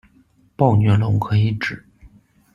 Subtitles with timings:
[0.55, 1.85] 暴虐龙可以指：